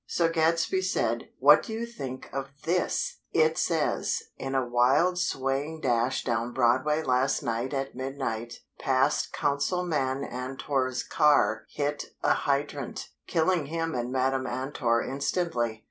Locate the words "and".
13.93-14.11